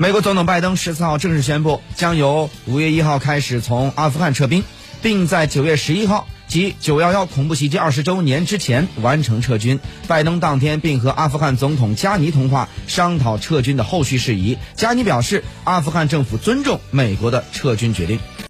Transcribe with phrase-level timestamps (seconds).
[0.00, 4.64] 美国总统拜登十四号正式宣布，将由五月一号开始从阿富汗撤兵，
[5.02, 9.78] 并在九月十一号及九幺幺恐怖袭击二十周年之前完成撤军。
[10.08, 14.56] 拜登当天并和阿富汗总统加尼通话，商讨撤军的后续事宜。
[14.74, 18.18] 加尼表示，阿富汗政府尊重美国的撤军决定。